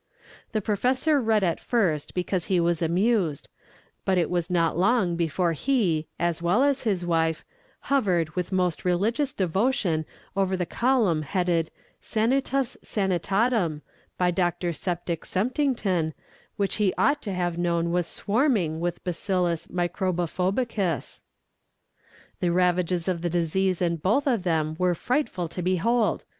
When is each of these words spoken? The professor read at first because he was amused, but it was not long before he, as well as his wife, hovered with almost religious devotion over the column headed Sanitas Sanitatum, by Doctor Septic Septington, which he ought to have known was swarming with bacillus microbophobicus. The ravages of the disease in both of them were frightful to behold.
The 0.51 0.61
professor 0.63 1.21
read 1.21 1.43
at 1.43 1.59
first 1.59 2.15
because 2.15 2.45
he 2.45 2.59
was 2.59 2.81
amused, 2.81 3.49
but 4.03 4.17
it 4.17 4.31
was 4.31 4.49
not 4.49 4.75
long 4.75 5.15
before 5.15 5.53
he, 5.53 6.07
as 6.19 6.41
well 6.41 6.63
as 6.63 6.81
his 6.81 7.05
wife, 7.05 7.45
hovered 7.81 8.31
with 8.31 8.51
almost 8.51 8.83
religious 8.83 9.31
devotion 9.31 10.05
over 10.35 10.57
the 10.57 10.65
column 10.65 11.21
headed 11.21 11.69
Sanitas 12.01 12.77
Sanitatum, 12.81 13.83
by 14.17 14.31
Doctor 14.31 14.73
Septic 14.73 15.21
Septington, 15.21 16.13
which 16.57 16.77
he 16.77 16.95
ought 16.97 17.21
to 17.21 17.33
have 17.35 17.59
known 17.59 17.91
was 17.91 18.07
swarming 18.07 18.79
with 18.79 19.03
bacillus 19.03 19.67
microbophobicus. 19.67 21.21
The 22.39 22.51
ravages 22.51 23.07
of 23.07 23.21
the 23.21 23.29
disease 23.29 23.83
in 23.83 23.97
both 23.97 24.25
of 24.25 24.41
them 24.41 24.75
were 24.79 24.95
frightful 24.95 25.47
to 25.49 25.61
behold. 25.61 26.25